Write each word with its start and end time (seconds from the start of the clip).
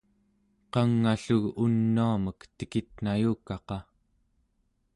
qang'a-llu 0.71 1.37
unuamek 1.63 2.39
tekitnayukaqa 2.57 3.77